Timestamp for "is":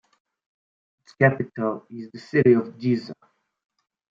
1.91-2.09